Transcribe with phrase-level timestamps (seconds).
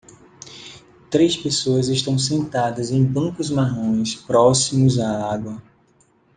[1.11, 5.61] Três pessoas estão sentadas em bancos marrons próximos à água.